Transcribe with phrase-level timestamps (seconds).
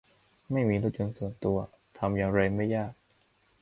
[0.51, 1.57] ไม่มีรถยนต์ส่วนตัว
[1.97, 2.93] ทำอย่างไรไม่ยาก